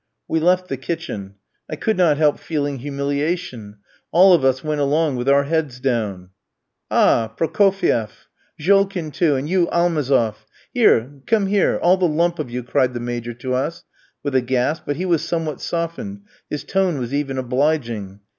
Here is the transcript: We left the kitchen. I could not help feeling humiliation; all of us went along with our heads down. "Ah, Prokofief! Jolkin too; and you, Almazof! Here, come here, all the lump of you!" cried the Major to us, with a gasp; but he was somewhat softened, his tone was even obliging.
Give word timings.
We 0.27 0.39
left 0.39 0.67
the 0.67 0.77
kitchen. 0.77 1.35
I 1.69 1.75
could 1.75 1.95
not 1.95 2.17
help 2.17 2.39
feeling 2.39 2.79
humiliation; 2.79 3.77
all 4.11 4.33
of 4.33 4.43
us 4.43 4.63
went 4.63 4.81
along 4.81 5.15
with 5.15 5.29
our 5.29 5.43
heads 5.43 5.79
down. 5.79 6.31
"Ah, 6.89 7.31
Prokofief! 7.37 8.09
Jolkin 8.59 9.11
too; 9.11 9.35
and 9.35 9.47
you, 9.47 9.67
Almazof! 9.67 10.47
Here, 10.73 11.21
come 11.27 11.45
here, 11.45 11.77
all 11.83 11.97
the 11.97 12.07
lump 12.07 12.39
of 12.39 12.49
you!" 12.49 12.63
cried 12.63 12.95
the 12.95 12.99
Major 12.99 13.35
to 13.35 13.53
us, 13.53 13.83
with 14.23 14.33
a 14.33 14.41
gasp; 14.41 14.85
but 14.87 14.95
he 14.95 15.05
was 15.05 15.23
somewhat 15.23 15.61
softened, 15.61 16.21
his 16.49 16.63
tone 16.63 16.97
was 16.97 17.13
even 17.13 17.37
obliging. 17.37 18.21